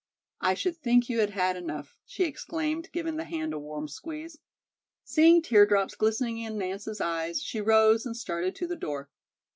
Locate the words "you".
1.09-1.19